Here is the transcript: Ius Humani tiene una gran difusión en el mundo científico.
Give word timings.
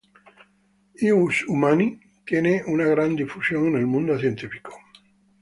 Ius 1.03 1.45
Humani 1.47 1.99
tiene 2.25 2.63
una 2.65 2.85
gran 2.85 3.15
difusión 3.15 3.67
en 3.67 3.75
el 3.75 3.85
mundo 3.85 4.17
científico. 4.17 4.73